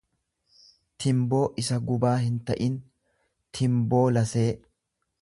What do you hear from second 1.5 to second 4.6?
isa gubaa hinta'in; Timboo lasee.